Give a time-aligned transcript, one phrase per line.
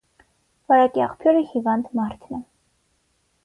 [0.71, 2.43] Վարակի աղբյուրը հիվանդ մարդն է։